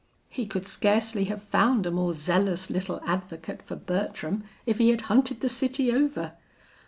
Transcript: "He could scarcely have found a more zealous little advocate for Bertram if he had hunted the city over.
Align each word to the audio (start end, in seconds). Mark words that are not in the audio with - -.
"He 0.29 0.47
could 0.47 0.65
scarcely 0.67 1.25
have 1.25 1.43
found 1.43 1.85
a 1.85 1.91
more 1.91 2.15
zealous 2.15 2.71
little 2.71 2.99
advocate 3.05 3.61
for 3.61 3.75
Bertram 3.75 4.43
if 4.65 4.79
he 4.79 4.89
had 4.89 5.01
hunted 5.01 5.41
the 5.41 5.47
city 5.47 5.93
over. 5.93 6.33